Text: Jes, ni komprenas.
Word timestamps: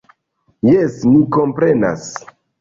Jes, 0.69 0.95
ni 1.09 1.19
komprenas. 1.37 2.09